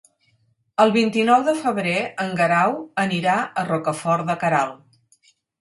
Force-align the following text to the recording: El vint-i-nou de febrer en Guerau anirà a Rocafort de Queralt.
El 0.85 0.93
vint-i-nou 0.95 1.43
de 1.49 1.53
febrer 1.59 1.93
en 2.25 2.33
Guerau 2.41 2.75
anirà 3.05 3.39
a 3.63 3.69
Rocafort 3.71 4.29
de 4.33 4.39
Queralt. 4.47 5.33